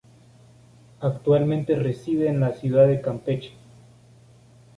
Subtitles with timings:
[1.01, 3.53] Actualmente reside en la ciudad de Campeche.